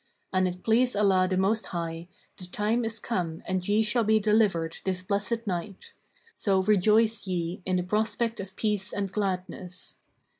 An 0.33 0.47
it 0.47 0.63
please 0.63 0.95
Allah 0.95 1.27
the 1.29 1.37
Most 1.37 1.67
High, 1.67 2.07
the 2.37 2.47
time 2.47 2.83
is 2.85 2.99
come 2.99 3.43
and 3.45 3.67
ye 3.67 3.83
shall 3.83 4.03
be 4.03 4.19
delivered 4.19 4.77
this 4.83 5.03
blessed 5.03 5.45
night; 5.45 5.93
so 6.35 6.63
rejoice 6.63 7.27
ye 7.27 7.61
in 7.67 7.75
the 7.75 7.83
prospect 7.83 8.39
of 8.39 8.55
peace 8.55 8.91
and 8.91 9.11
gladness." 9.11 9.99